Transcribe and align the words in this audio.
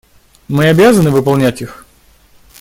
Мы 0.47 0.65
обязаны 0.67 1.11
выполнять 1.11 1.61
их. 1.61 1.85